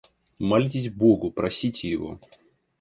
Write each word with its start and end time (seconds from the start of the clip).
Молитесь 0.39 0.89
Богу, 0.89 1.29
просите 1.29 1.87
Его. 1.87 2.19